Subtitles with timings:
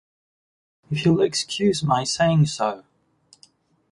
[0.89, 2.83] If you’ll excuse my saying so.